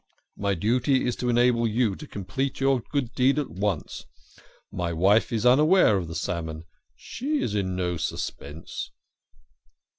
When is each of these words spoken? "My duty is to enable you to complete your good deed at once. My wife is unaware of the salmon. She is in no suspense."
"My 0.45 0.55
duty 0.55 1.05
is 1.05 1.15
to 1.17 1.29
enable 1.29 1.67
you 1.67 1.95
to 1.95 2.07
complete 2.07 2.59
your 2.59 2.81
good 2.91 3.13
deed 3.13 3.37
at 3.37 3.51
once. 3.51 4.03
My 4.71 4.91
wife 4.91 5.31
is 5.31 5.45
unaware 5.45 5.95
of 5.97 6.07
the 6.07 6.15
salmon. 6.15 6.63
She 6.95 7.39
is 7.43 7.53
in 7.53 7.75
no 7.75 7.97
suspense." 7.97 8.89